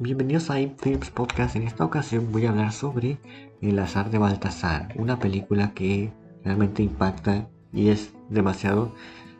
Bienvenidos 0.00 0.50
a 0.50 0.54
Films 0.54 1.10
Podcast. 1.10 1.54
En 1.54 1.62
esta 1.62 1.84
ocasión 1.84 2.32
voy 2.32 2.46
a 2.46 2.50
hablar 2.50 2.72
sobre 2.72 3.16
El 3.62 3.78
azar 3.78 4.10
de 4.10 4.18
Baltasar, 4.18 4.92
una 4.96 5.20
película 5.20 5.72
que 5.72 6.12
realmente 6.42 6.82
impacta 6.82 7.48
y 7.72 7.90
es 7.90 8.12
demasiado 8.28 8.92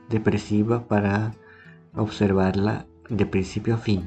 depresiva 0.09 0.87
para 0.87 1.33
observarla 1.97 2.87
de 3.09 3.27
principio 3.27 3.75
a 3.75 3.79
fin. 3.79 4.05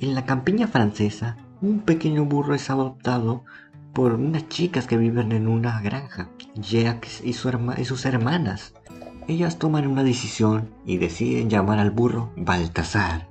En 0.00 0.16
la 0.16 0.24
campiña 0.24 0.66
francesa, 0.66 1.36
un 1.60 1.78
pequeño 1.78 2.24
burro 2.24 2.56
es 2.56 2.70
adoptado 2.70 3.44
por 3.92 4.14
unas 4.14 4.48
chicas 4.48 4.88
que 4.88 4.96
viven 4.96 5.30
en 5.30 5.46
una 5.46 5.80
granja, 5.80 6.28
Jacques 6.56 7.22
y, 7.24 7.34
su 7.34 7.52
y 7.78 7.84
sus 7.84 8.04
hermanas. 8.04 8.74
Ellas 9.28 9.60
toman 9.60 9.86
una 9.86 10.02
decisión 10.02 10.70
y 10.84 10.96
deciden 10.96 11.48
llamar 11.48 11.78
al 11.78 11.92
burro 11.92 12.32
Baltasar. 12.36 13.27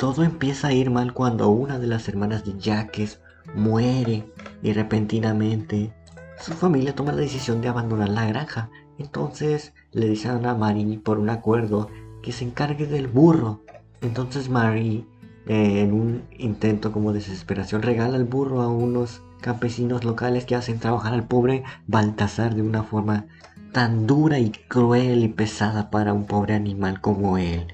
Todo 0.00 0.24
empieza 0.24 0.68
a 0.68 0.72
ir 0.72 0.90
mal 0.90 1.12
cuando 1.12 1.50
una 1.50 1.78
de 1.78 1.86
las 1.86 2.08
hermanas 2.08 2.42
de 2.42 2.58
Jacques 2.58 3.20
muere 3.54 4.24
y 4.62 4.72
repentinamente 4.72 5.92
su 6.40 6.54
familia 6.54 6.94
toma 6.94 7.12
la 7.12 7.20
decisión 7.20 7.60
de 7.60 7.68
abandonar 7.68 8.08
la 8.08 8.24
granja. 8.24 8.70
Entonces 8.98 9.74
le 9.92 10.08
dicen 10.08 10.46
a 10.46 10.54
Marie 10.54 10.98
por 10.98 11.18
un 11.18 11.28
acuerdo 11.28 11.90
que 12.22 12.32
se 12.32 12.46
encargue 12.46 12.86
del 12.86 13.08
burro. 13.08 13.60
Entonces 14.00 14.48
Marie, 14.48 15.04
eh, 15.46 15.82
en 15.82 15.92
un 15.92 16.22
intento 16.38 16.92
como 16.92 17.12
desesperación, 17.12 17.82
regala 17.82 18.16
el 18.16 18.24
burro 18.24 18.62
a 18.62 18.68
unos 18.68 19.20
campesinos 19.42 20.02
locales 20.02 20.46
que 20.46 20.54
hacen 20.54 20.78
trabajar 20.78 21.12
al 21.12 21.28
pobre 21.28 21.62
Baltasar 21.86 22.54
de 22.54 22.62
una 22.62 22.84
forma 22.84 23.26
tan 23.72 24.06
dura 24.06 24.38
y 24.38 24.50
cruel 24.50 25.22
y 25.22 25.28
pesada 25.28 25.90
para 25.90 26.14
un 26.14 26.24
pobre 26.24 26.54
animal 26.54 27.02
como 27.02 27.36
él. 27.36 27.66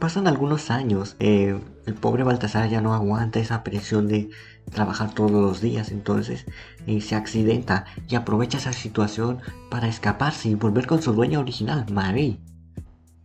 Pasan 0.00 0.26
algunos 0.26 0.70
años, 0.70 1.14
eh, 1.18 1.60
el 1.84 1.94
pobre 1.94 2.24
Baltasar 2.24 2.70
ya 2.70 2.80
no 2.80 2.94
aguanta 2.94 3.38
esa 3.38 3.62
presión 3.62 4.08
de 4.08 4.30
trabajar 4.70 5.12
todos 5.12 5.30
los 5.30 5.60
días, 5.60 5.90
entonces 5.90 6.46
eh, 6.86 7.02
se 7.02 7.16
accidenta 7.16 7.84
y 8.08 8.14
aprovecha 8.14 8.56
esa 8.56 8.72
situación 8.72 9.40
para 9.70 9.88
escaparse 9.88 10.48
y 10.48 10.54
volver 10.54 10.86
con 10.86 11.02
su 11.02 11.12
dueña 11.12 11.38
original, 11.38 11.84
Marie. 11.92 12.40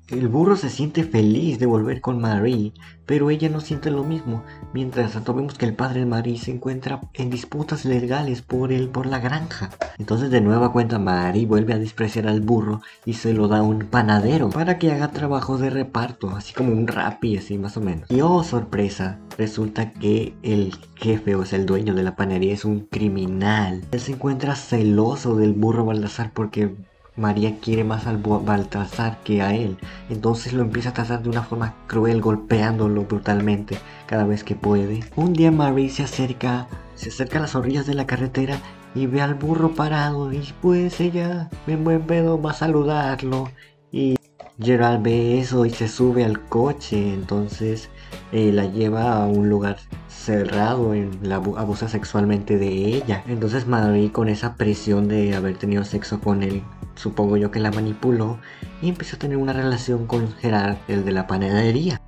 El 0.07 0.27
burro 0.27 0.55
se 0.55 0.69
siente 0.69 1.03
feliz 1.03 1.57
de 1.57 1.65
volver 1.65 1.99
con 1.99 2.21
Marie, 2.21 2.73
pero 3.07 3.31
ella 3.31 3.49
no 3.49 3.59
siente 3.59 3.89
lo 3.89 4.03
mismo. 4.03 4.43
Mientras 4.71 5.13
tanto 5.13 5.33
vemos 5.33 5.55
que 5.55 5.65
el 5.65 5.73
padre 5.73 6.01
de 6.01 6.05
Marie 6.05 6.37
se 6.37 6.51
encuentra 6.51 7.01
en 7.15 7.31
disputas 7.31 7.85
legales 7.85 8.43
por 8.43 8.71
él, 8.71 8.89
por 8.89 9.07
la 9.07 9.17
granja. 9.17 9.71
Entonces 9.97 10.29
de 10.29 10.41
nueva 10.41 10.71
cuenta 10.71 10.99
Marie 10.99 11.47
vuelve 11.47 11.73
a 11.73 11.79
despreciar 11.79 12.27
al 12.27 12.41
burro 12.41 12.81
y 13.03 13.13
se 13.13 13.33
lo 13.33 13.47
da 13.47 13.57
a 13.57 13.63
un 13.63 13.79
panadero 13.87 14.51
para 14.51 14.77
que 14.77 14.91
haga 14.91 15.09
trabajo 15.09 15.57
de 15.57 15.71
reparto, 15.71 16.29
así 16.35 16.53
como 16.53 16.71
un 16.71 16.85
y 17.23 17.37
así 17.37 17.57
más 17.57 17.75
o 17.75 17.81
menos. 17.81 18.11
Y 18.11 18.21
oh 18.21 18.43
sorpresa, 18.43 19.19
resulta 19.39 19.91
que 19.91 20.35
el 20.43 20.75
jefe 20.97 21.33
o 21.33 21.41
es 21.41 21.53
el 21.53 21.65
dueño 21.65 21.95
de 21.95 22.03
la 22.03 22.15
panadería 22.15 22.53
es 22.53 22.63
un 22.63 22.81
criminal. 22.81 23.83
Él 23.91 23.99
se 23.99 24.11
encuentra 24.11 24.55
celoso 24.55 25.35
del 25.35 25.53
burro 25.53 25.83
Baldassar 25.83 26.31
porque 26.31 26.75
María 27.17 27.59
quiere 27.59 27.83
más 27.83 28.07
al 28.07 28.17
Baltasar 28.17 29.19
que 29.23 29.41
a 29.41 29.55
él, 29.55 29.77
entonces 30.09 30.53
lo 30.53 30.61
empieza 30.61 30.89
a 30.89 30.93
tratar 30.93 31.23
de 31.23 31.29
una 31.29 31.43
forma 31.43 31.75
cruel, 31.87 32.21
golpeándolo 32.21 33.03
brutalmente 33.03 33.77
cada 34.05 34.25
vez 34.25 34.43
que 34.43 34.55
puede. 34.55 35.01
Un 35.15 35.33
día 35.33 35.51
Marie 35.51 35.89
se 35.89 36.03
acerca, 36.03 36.67
se 36.95 37.09
acerca 37.09 37.39
a 37.39 37.41
las 37.41 37.55
orillas 37.55 37.85
de 37.85 37.93
la 37.93 38.05
carretera 38.05 38.59
y 38.93 39.07
ve 39.07 39.21
al 39.21 39.35
burro 39.35 39.73
parado 39.75 40.33
y 40.33 40.53
pues 40.61 40.99
ella, 40.99 41.49
en 41.67 41.83
buen 41.83 42.05
va 42.07 42.51
a 42.51 42.53
saludarlo 42.53 43.49
y 43.91 44.15
Gerald 44.59 45.03
ve 45.03 45.39
eso 45.39 45.65
y 45.65 45.69
se 45.69 45.87
sube 45.87 46.23
al 46.23 46.39
coche, 46.47 47.13
entonces 47.13 47.89
eh, 48.31 48.51
la 48.53 48.65
lleva 48.65 49.23
a 49.23 49.25
un 49.27 49.49
lugar 49.49 49.77
cerrado 50.07 50.93
en 50.93 51.11
la 51.21 51.35
abusa 51.35 51.87
sexualmente 51.87 52.57
de 52.57 52.67
ella. 52.67 53.23
Entonces 53.27 53.67
Marie 53.67 54.11
con 54.11 54.29
esa 54.29 54.55
presión 54.55 55.07
de 55.07 55.35
haber 55.35 55.57
tenido 55.57 55.83
sexo 55.83 56.19
con 56.19 56.41
él 56.41 56.63
supongo 56.95 57.37
yo 57.37 57.51
que 57.51 57.59
la 57.59 57.71
manipuló 57.71 58.39
y 58.81 58.89
empezó 58.89 59.15
a 59.15 59.19
tener 59.19 59.37
una 59.37 59.53
relación 59.53 60.07
con 60.07 60.31
Gerard, 60.37 60.77
el 60.87 61.05
de 61.05 61.11
la 61.11 61.27
panadería. 61.27 62.01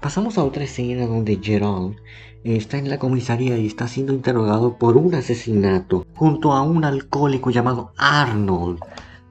Pasamos 0.00 0.38
a 0.38 0.44
otra 0.44 0.64
escena 0.64 1.06
donde 1.06 1.40
Gerald 1.42 1.96
está 2.44 2.78
en 2.78 2.88
la 2.88 2.98
comisaría 2.98 3.58
y 3.58 3.66
está 3.66 3.88
siendo 3.88 4.12
interrogado 4.12 4.78
por 4.78 4.96
un 4.96 5.14
asesinato 5.14 6.06
junto 6.14 6.52
a 6.52 6.62
un 6.62 6.84
alcohólico 6.84 7.50
llamado 7.50 7.92
Arnold. 7.96 8.78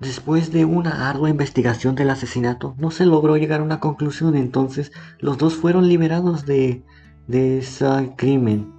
Después 0.01 0.51
de 0.51 0.65
una 0.65 1.09
ardua 1.09 1.29
investigación 1.29 1.95
del 1.95 2.09
asesinato, 2.09 2.75
no 2.77 2.91
se 2.91 3.05
logró 3.05 3.37
llegar 3.37 3.61
a 3.61 3.63
una 3.63 3.79
conclusión, 3.79 4.35
entonces 4.35 4.91
los 5.19 5.37
dos 5.37 5.55
fueron 5.55 5.87
liberados 5.87 6.45
de, 6.45 6.83
de 7.27 7.59
ese 7.59 8.13
crimen. 8.17 8.73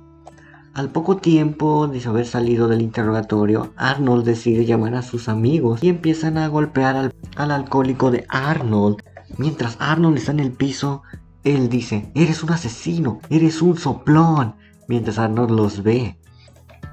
Al 0.76 0.90
poco 0.90 1.16
tiempo 1.16 1.88
de 1.88 2.04
haber 2.04 2.26
salido 2.26 2.68
del 2.68 2.82
interrogatorio, 2.82 3.72
Arnold 3.76 4.26
decide 4.26 4.66
llamar 4.66 4.94
a 4.94 5.00
sus 5.00 5.30
amigos 5.30 5.82
y 5.82 5.88
empiezan 5.88 6.36
a 6.36 6.48
golpear 6.48 6.96
al, 6.96 7.50
alcohólico 7.50 8.10
de 8.10 8.26
Arnold. 8.28 8.98
Mientras 9.38 9.78
Arnold 9.80 10.18
está 10.18 10.32
en 10.32 10.40
el 10.40 10.52
piso, 10.52 11.02
él 11.44 11.70
dice, 11.70 12.12
eres 12.14 12.42
un 12.42 12.52
asesino, 12.52 13.20
eres 13.30 13.62
un 13.62 13.78
soplón, 13.78 14.56
mientras 14.86 15.18
Arnold 15.18 15.52
los 15.52 15.82
ve. 15.82 16.18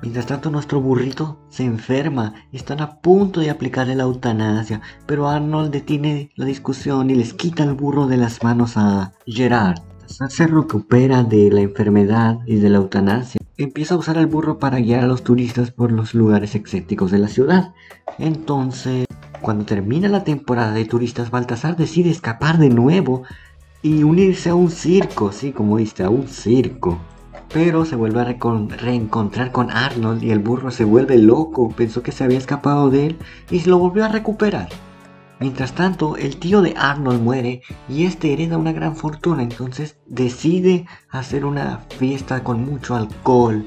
Mientras 0.02 0.28
tanto 0.28 0.50
nuestro 0.50 0.80
burrito 0.80 1.42
se 1.50 1.66
enferma 1.66 2.36
y 2.54 2.56
están 2.56 2.80
a 2.80 3.02
punto 3.02 3.42
de 3.42 3.50
aplicarle 3.50 3.96
la 3.96 4.04
eutanasia, 4.04 4.80
pero 5.06 5.28
Arnold 5.28 5.72
detiene 5.72 6.32
la 6.38 6.46
discusión 6.46 7.10
y 7.10 7.16
les 7.16 7.34
quita 7.34 7.64
el 7.64 7.74
burro 7.74 8.08
de 8.08 8.16
las 8.16 8.46
manos 8.46 8.78
a 8.78 9.12
Gerard. 9.26 9.82
Se 10.08 10.48
recupera 10.48 11.24
de 11.24 11.52
la 11.52 11.60
enfermedad 11.60 12.40
y 12.46 12.56
de 12.56 12.70
la 12.70 12.78
eutanasia 12.78 13.43
empieza 13.64 13.96
a 13.96 13.98
usar 13.98 14.18
el 14.18 14.28
burro 14.28 14.60
para 14.60 14.80
guiar 14.80 15.04
a 15.04 15.08
los 15.08 15.24
turistas 15.24 15.72
por 15.72 15.92
los 15.92 16.14
lugares 16.14 16.56
excéntricos 16.56 17.12
de 17.12 17.20
la 17.20 17.28
ciudad. 17.28 17.74
Entonces, 18.18 19.06
cuando 19.42 19.66
termina 19.66 20.08
la 20.08 20.24
temporada 20.24 20.72
de 20.72 20.86
turistas, 20.86 21.32
Baltasar 21.32 21.76
decide 21.76 22.10
escapar 22.10 22.58
de 22.58 22.70
nuevo 22.70 23.24
y 23.82 24.04
unirse 24.04 24.50
a 24.50 24.56
un 24.56 24.72
circo, 24.72 25.32
sí, 25.32 25.52
como 25.52 25.76
viste, 25.76 26.04
a 26.04 26.10
un 26.10 26.28
circo. 26.28 27.00
Pero 27.54 27.86
se 27.86 27.96
vuelve 27.96 28.22
a 28.22 28.24
reencontrar 28.78 29.52
con 29.52 29.70
Arnold 29.70 30.24
y 30.24 30.32
el 30.32 30.40
burro 30.40 30.72
se 30.72 30.86
vuelve 30.86 31.18
loco, 31.18 31.70
pensó 31.70 32.02
que 32.02 32.12
se 32.12 32.24
había 32.24 32.38
escapado 32.38 32.90
de 32.90 33.08
él 33.08 33.18
y 33.52 33.60
se 33.60 33.70
lo 33.70 33.78
volvió 33.78 34.06
a 34.06 34.08
recuperar. 34.08 34.70
Mientras 35.40 35.74
tanto, 35.74 36.16
el 36.16 36.38
tío 36.38 36.62
de 36.62 36.74
Arnold 36.78 37.22
muere 37.22 37.62
y 37.90 38.06
este 38.06 38.32
hereda 38.34 38.58
una 38.58 38.72
gran 38.72 38.96
fortuna, 38.96 39.44
entonces 39.44 39.98
decide 40.06 40.86
hacer 41.10 41.44
una 41.44 41.80
fiesta 41.98 42.44
con 42.44 42.64
mucho 42.64 42.96
alcohol. 42.96 43.66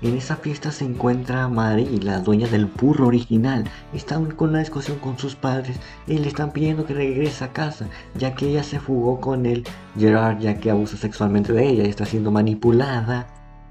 En 0.00 0.16
esa 0.16 0.36
fiesta 0.36 0.70
se 0.70 0.84
encuentra 0.84 1.48
Marie, 1.48 1.98
la 2.00 2.20
dueña 2.20 2.46
del 2.46 2.66
burro 2.66 3.08
original. 3.08 3.64
Están 3.92 4.30
con 4.30 4.50
una 4.50 4.60
discusión 4.60 4.98
con 5.00 5.18
sus 5.18 5.34
padres 5.34 5.80
y 6.06 6.18
le 6.18 6.28
están 6.28 6.52
pidiendo 6.52 6.86
que 6.86 6.94
regrese 6.94 7.42
a 7.42 7.52
casa, 7.52 7.88
ya 8.14 8.36
que 8.36 8.50
ella 8.50 8.62
se 8.62 8.78
fugó 8.78 9.20
con 9.20 9.44
él, 9.44 9.64
Gerard, 9.98 10.38
ya 10.38 10.60
que 10.60 10.70
abusa 10.70 10.96
sexualmente 10.96 11.52
de 11.52 11.66
ella 11.66 11.84
y 11.84 11.88
está 11.88 12.06
siendo 12.06 12.30
manipulada. 12.30 13.26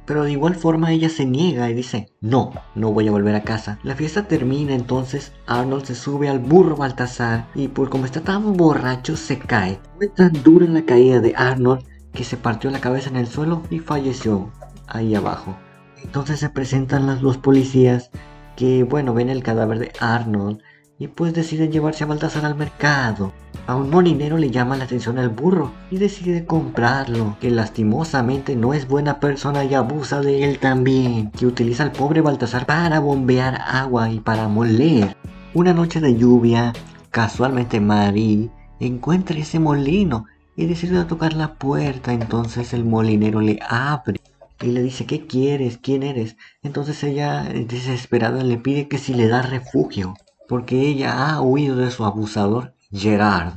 Pero 0.07 0.23
de 0.23 0.31
igual 0.31 0.56
forma 0.56 0.94
ella 0.94 1.09
se 1.09 1.25
niega 1.25 1.69
y 1.69 1.73
dice, 1.73 2.07
no, 2.22 2.53
no 2.75 2.94
voy 2.94 3.09
a 3.09 3.12
volver 3.12 3.35
a 3.35 3.44
casa. 3.44 3.78
La 3.84 3.94
fiesta 3.94 4.23
termina 4.28 4.73
entonces, 4.73 5.34
Arnold 5.45 5.84
se 5.84 5.95
sube 5.95 6.29
al 6.29 6.40
burro 6.40 6.78
Baltasar 6.78 7.50
y 7.53 7.68
por 7.68 7.90
como 7.90 8.06
está 8.06 8.22
tan 8.22 8.53
borracho 8.53 9.18
se 9.18 9.38
cae. 9.38 9.79
Fue 9.97 10.07
tan 10.07 10.31
dura 10.44 10.66
la 10.66 10.85
caída 10.85 11.19
de 11.19 11.34
Arnold 11.35 11.84
que 12.13 12.23
se 12.23 12.38
partió 12.38 12.72
la 12.72 12.79
cabeza 12.79 13.09
en 13.09 13.18
el 13.18 13.28
suelo 13.28 13.63
y 13.69 13.79
falleció 13.79 14.50
ahí 14.88 15.13
abajo. 15.13 15.57
Entonces 16.01 16.39
se 16.39 16.50
presentan 16.50 17.06
los 17.06 17.19
dos 17.19 17.38
policías 17.38 18.09
que, 18.56 18.84
bueno, 18.84 19.13
ven 19.13 19.29
el 19.29 19.44
cadáver 19.44 19.79
de 19.79 19.91
Arnold 20.00 20.62
y 21.00 21.08
pues 21.08 21.34
deciden 21.34 21.72
llevarse 21.72 22.03
a 22.03 22.08
Baltasar 22.08 22.46
al 22.46 22.56
mercado. 22.56 23.34
A 23.68 23.75
un 23.75 23.90
molinero 23.90 24.38
le 24.38 24.50
llama 24.50 24.78
la 24.78 24.85
atención 24.85 25.19
al 25.19 25.30
burro 25.30 25.72
y 25.91 25.97
decide 25.97 26.46
comprarlo, 26.46 27.38
que 27.40 27.52
lastimosamente 27.52 28.56
no 28.56 28.74
es 28.74 28.88
buena 28.88 29.19
persona 29.19 29.63
y 29.66 29.74
abusa 29.74 30.21
de 30.21 30.44
él 30.45 30.60
también, 30.60 31.31
que 31.31 31.45
utiliza 31.45 31.83
al 31.83 31.92
pobre 31.92 32.21
Baltasar 32.21 32.66
para 32.66 33.00
bombear 33.00 33.62
agua 33.62 34.10
y 34.10 34.19
para 34.19 34.48
moler. 34.48 35.16
Una 35.54 35.74
noche 35.74 36.00
de 36.00 36.16
lluvia, 36.16 36.74
casualmente 37.12 37.80
Marie 37.80 38.50
encuentra 38.80 39.38
ese 39.38 39.60
molino 39.60 40.25
y 40.56 40.66
decide 40.66 41.04
tocar 41.06 41.33
la 41.33 41.56
puerta, 41.56 42.13
entonces 42.13 42.74
el 42.74 42.83
molinero 42.83 43.42
le 43.42 43.60
abre 43.68 44.19
y 44.62 44.68
le 44.68 44.81
dice, 44.81 45.06
¿qué 45.06 45.27
quieres? 45.27 45.77
¿Quién 45.77 46.04
eres? 46.04 46.36
Entonces 46.63 47.04
ella, 47.04 47.44
desesperada, 47.44 48.44
le 48.44 48.57
pide 48.57 48.88
que 48.88 48.98
si 48.98 49.13
le 49.13 49.27
da 49.27 49.44
refugio, 49.44 50.16
porque 50.47 50.88
ella 50.88 51.29
ha 51.29 51.41
huido 51.41 51.75
de 51.75 51.91
su 51.91 52.05
abusador 52.05 52.73
Gerard. 52.91 53.53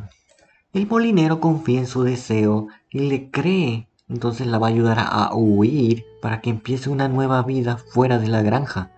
El 0.72 0.86
molinero 0.86 1.40
confía 1.40 1.80
en 1.80 1.86
su 1.86 2.02
deseo 2.02 2.68
y 2.90 3.00
le 3.00 3.30
cree, 3.30 3.88
entonces 4.08 4.46
la 4.46 4.58
va 4.58 4.68
a 4.68 4.70
ayudar 4.70 4.98
a 5.00 5.34
huir 5.34 6.04
para 6.22 6.40
que 6.40 6.50
empiece 6.50 6.90
una 6.90 7.08
nueva 7.08 7.42
vida 7.42 7.76
fuera 7.76 8.18
de 8.18 8.28
la 8.28 8.42
granja. 8.42 8.90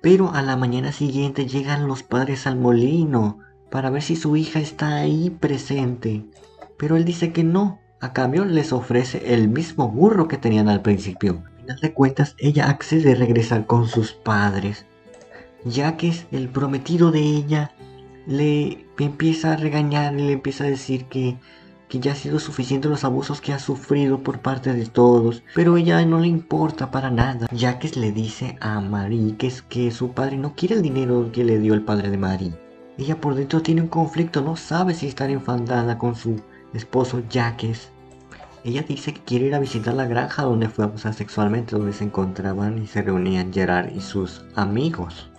Pero 0.00 0.32
a 0.34 0.42
la 0.42 0.56
mañana 0.56 0.92
siguiente 0.92 1.46
llegan 1.46 1.86
los 1.88 2.02
padres 2.02 2.46
al 2.46 2.56
molino 2.56 3.38
para 3.70 3.90
ver 3.90 4.02
si 4.02 4.16
su 4.16 4.36
hija 4.36 4.60
está 4.60 4.96
ahí 4.96 5.30
presente. 5.30 6.26
Pero 6.78 6.96
él 6.96 7.04
dice 7.04 7.32
que 7.32 7.44
no, 7.44 7.80
A 8.00 8.12
cambio 8.12 8.44
les 8.44 8.74
ofrece 8.74 9.32
el 9.32 9.48
mismo 9.48 9.88
burro 9.88 10.28
que 10.28 10.36
tenían 10.36 10.68
al 10.68 10.82
principio. 10.82 11.42
Al 11.46 11.60
final 11.60 11.80
de 11.80 11.94
cuentas, 11.94 12.36
ella 12.36 12.68
accede 12.68 13.12
a 13.12 13.14
regresar 13.14 13.64
con 13.64 13.88
sus 13.88 14.12
padres. 14.12 14.84
Ya 15.64 15.96
que 15.96 16.08
es 16.08 16.26
el 16.32 16.48
prometido 16.48 17.10
de 17.10 17.20
ella, 17.20 17.72
le 18.26 18.86
empieza 18.98 19.52
a 19.52 19.56
regañar 19.56 20.14
y 20.14 20.22
le 20.22 20.32
empieza 20.32 20.64
a 20.64 20.68
decir 20.68 21.06
que, 21.06 21.36
que 21.88 22.00
ya 22.00 22.12
ha 22.12 22.16
sido 22.16 22.38
suficiente 22.38 22.88
los 22.88 23.04
abusos 23.04 23.40
que 23.40 23.52
ha 23.52 23.58
sufrido 23.58 24.22
por 24.22 24.40
parte 24.40 24.72
de 24.72 24.86
todos. 24.86 25.42
Pero 25.54 25.76
ella 25.76 26.04
no 26.04 26.20
le 26.20 26.28
importa 26.28 26.90
para 26.90 27.10
nada. 27.10 27.46
Ya 27.50 27.78
que 27.78 27.88
le 27.98 28.12
dice 28.12 28.56
a 28.60 28.80
Marie 28.80 29.36
que 29.36 29.46
es 29.46 29.62
que 29.62 29.90
su 29.90 30.12
padre 30.12 30.36
no 30.36 30.54
quiere 30.54 30.74
el 30.74 30.82
dinero 30.82 31.30
que 31.32 31.44
le 31.44 31.58
dio 31.58 31.74
el 31.74 31.82
padre 31.82 32.10
de 32.10 32.18
Marie. 32.18 32.54
Ella 32.98 33.20
por 33.20 33.34
dentro 33.34 33.62
tiene 33.62 33.82
un 33.82 33.88
conflicto, 33.88 34.40
no 34.40 34.56
sabe 34.56 34.94
si 34.94 35.06
estar 35.06 35.30
enfadada 35.30 35.98
con 35.98 36.14
su 36.14 36.40
esposo 36.72 37.22
Jacques 37.28 37.90
ella 38.64 38.82
dice 38.82 39.12
que 39.12 39.20
quiere 39.20 39.46
ir 39.48 39.54
a 39.54 39.58
visitar 39.58 39.92
la 39.92 40.06
granja 40.06 40.42
donde 40.42 40.70
fue 40.70 40.86
abusada 40.86 41.12
sexualmente, 41.12 41.76
donde 41.76 41.92
se 41.92 42.04
encontraban 42.04 42.82
y 42.82 42.86
se 42.86 43.02
reunían 43.02 43.52
Gerard 43.52 43.94
y 43.94 44.00
sus 44.00 44.42
amigos. 44.56 45.30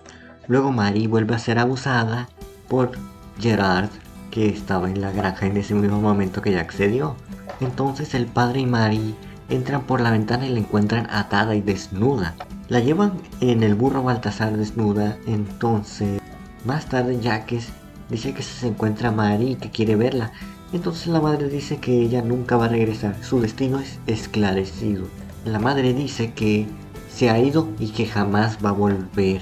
Luego 0.48 0.72
Marie 0.72 1.08
vuelve 1.08 1.36
a 1.36 1.40
ser 1.40 1.60
abusada 1.60 2.30
por 2.68 2.92
Gerard, 3.40 3.90
que 4.32 4.50
estaba 4.50 4.90
en 4.90 5.02
la 5.02 5.12
granja 5.12 5.46
en 5.46 5.58
ese 5.58 5.74
mismo 5.74 6.02
momento 6.02 6.42
que 6.42 6.52
ella 6.52 6.62
accedió. 6.62 7.16
Entonces 7.62 8.14
el 8.14 8.26
padre 8.28 8.62
y 8.62 8.66
Marie 8.66 9.16
entran 9.50 9.84
por 9.84 10.02
la 10.02 10.12
ventana 10.12 10.46
y 10.46 10.54
la 10.54 10.60
encuentran 10.60 11.08
atada 11.10 11.56
y 11.56 11.62
desnuda. 11.62 12.36
La 12.68 12.80
llevan 12.80 13.14
en 13.42 13.64
el 13.64 13.76
burro 13.76 14.04
Baltasar 14.04 14.58
desnuda, 14.58 15.18
entonces 15.28 16.22
más 16.66 16.88
tarde 16.88 17.20
Jacques 17.22 17.70
dice 18.10 18.34
que 18.34 18.42
se 18.42 18.68
encuentra 18.68 19.12
Marie 19.12 19.52
y 19.52 19.56
que 19.56 19.70
quiere 19.70 19.96
verla, 19.96 20.32
entonces 20.74 21.08
la 21.08 21.22
madre 21.22 21.48
dice 21.48 21.78
que 21.78 22.02
ella 22.02 22.22
nunca 22.22 22.58
va 22.58 22.66
a 22.66 22.70
regresar, 22.70 23.16
su 23.24 23.40
destino 23.40 23.80
es 23.80 24.00
esclarecido. 24.08 25.06
La 25.46 25.60
madre 25.60 25.94
dice 25.94 26.34
que 26.34 26.68
se 27.10 27.30
ha 27.30 27.40
ido 27.40 27.70
y 27.80 27.90
que 27.90 28.08
jamás 28.08 28.58
va 28.66 28.70
a 28.70 28.74
volver. 28.74 29.42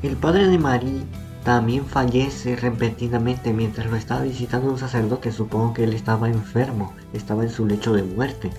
El 0.00 0.16
padre 0.16 0.46
de 0.46 0.58
Marie 0.58 1.02
también 1.42 1.84
fallece 1.84 2.54
repentinamente 2.54 3.52
mientras 3.52 3.90
lo 3.90 3.96
estaba 3.96 4.22
visitando 4.22 4.70
un 4.70 4.78
sacerdote, 4.78 5.32
supongo 5.32 5.74
que 5.74 5.82
él 5.82 5.92
estaba 5.92 6.28
enfermo, 6.28 6.92
estaba 7.12 7.42
en 7.42 7.50
su 7.50 7.66
lecho 7.66 7.92
de 7.92 8.04
muerte. 8.04 8.50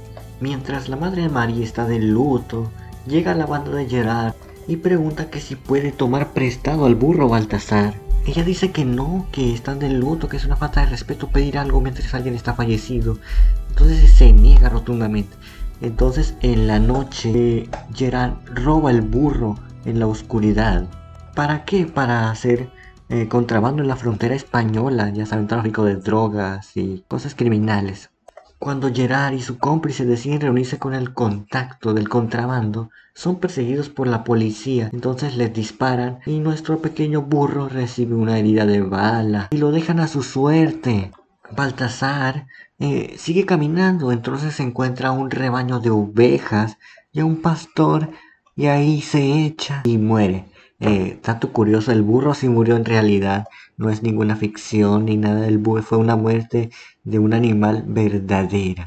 Mientras 0.42 0.90
la 0.90 0.98
madre 0.98 1.22
de 1.22 1.30
Marie 1.30 1.64
está 1.64 1.86
de 1.86 2.00
luto, 2.00 2.70
llega 3.08 3.36
la 3.36 3.46
banda 3.46 3.72
de 3.72 3.88
Gerard 3.88 4.34
y 4.68 4.76
pregunta 4.76 5.30
que 5.30 5.40
si 5.40 5.56
puede 5.56 5.94
tomar 5.94 6.34
prestado 6.34 6.86
al 6.86 6.96
burro 6.96 7.30
Baltasar. 7.30 7.94
Ella 8.26 8.44
dice 8.44 8.72
que 8.72 8.84
no, 8.84 9.26
que 9.32 9.54
están 9.54 9.80
de 9.80 9.90
luto, 9.90 10.28
que 10.28 10.36
es 10.36 10.46
una 10.46 10.58
falta 10.58 10.82
de 10.82 10.88
respeto 10.88 11.30
pedir 11.30 11.58
algo 11.58 11.80
mientras 11.80 12.14
alguien 12.14 12.36
está 12.36 12.54
fallecido. 12.54 13.18
Entonces 13.70 14.12
se 14.12 14.34
niega 14.34 14.68
rotundamente. 14.68 15.38
Entonces 15.80 16.36
en 16.42 16.68
la 16.68 16.80
noche 16.80 17.70
Gerard 17.96 18.34
roba 18.54 18.92
el 18.92 19.02
burro 19.02 19.56
en 19.86 20.00
la 20.00 20.08
oscuridad. 20.08 20.86
¿Para 21.36 21.66
qué? 21.66 21.86
Para 21.86 22.32
hacer 22.32 22.70
eh, 23.10 23.28
contrabando 23.28 23.82
en 23.82 23.88
la 23.88 23.96
frontera 23.96 24.36
española, 24.36 25.10
ya 25.10 25.26
saben, 25.26 25.48
tráfico 25.48 25.84
de 25.84 25.96
drogas 25.96 26.76
y 26.76 27.04
cosas 27.08 27.34
criminales. 27.36 28.12
Cuando 28.60 28.94
Gerard 28.94 29.34
y 29.34 29.42
su 29.42 29.58
cómplice 29.58 30.06
deciden 30.06 30.42
reunirse 30.42 30.80
con 30.80 30.94
el 30.94 31.14
contacto 31.14 31.94
del 31.94 32.10
contrabando, 32.10 32.90
son 33.14 33.40
perseguidos 33.40 33.90
por 33.90 34.08
la 34.08 34.26
policía, 34.26 34.90
entonces 34.92 35.38
les 35.38 35.54
disparan 35.54 36.20
y 36.26 36.40
nuestro 36.40 36.80
pequeño 36.80 37.22
burro 37.22 37.70
recibe 37.70 38.16
una 38.16 38.38
herida 38.38 38.66
de 38.66 38.82
bala 38.82 39.48
y 39.52 39.58
lo 39.58 39.72
dejan 39.72 40.02
a 40.02 40.08
su 40.08 40.24
suerte. 40.24 41.12
Baltasar 41.56 42.48
eh, 42.80 43.16
sigue 43.18 43.46
caminando, 43.46 44.12
entonces 44.12 44.56
se 44.56 44.64
encuentra 44.64 45.12
un 45.12 45.32
rebaño 45.32 45.80
de 45.80 45.90
ovejas 45.90 46.78
y 47.12 47.22
a 47.22 47.26
un 47.26 47.42
pastor 47.42 48.10
y 48.56 48.68
ahí 48.68 49.02
se 49.02 49.46
echa 49.46 49.82
y 49.86 49.98
muere. 49.98 50.46
Eh, 50.82 51.20
tanto 51.22 51.52
curioso, 51.54 51.92
el 51.92 52.02
burro 52.04 52.34
sí 52.34 52.48
murió 52.50 52.76
en 52.78 52.86
realidad, 52.86 53.46
no 53.78 53.90
es 53.90 54.02
ninguna 54.04 54.36
ficción 54.38 55.06
ni 55.06 55.18
nada, 55.18 55.48
el 55.48 55.58
burro 55.58 55.84
fue 55.84 55.98
una 55.98 56.16
muerte 56.16 56.70
de 57.04 57.20
un 57.20 57.34
animal 57.34 57.84
verdadera. 57.88 58.76